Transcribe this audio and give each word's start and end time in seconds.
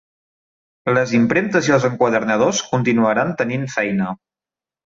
Les 0.97 1.13
impremtes 1.17 1.69
i 1.69 1.75
els 1.77 1.85
enquadernadors 1.91 2.65
continuaran 2.73 3.33
tenint 3.43 3.69
feina. 3.79 4.13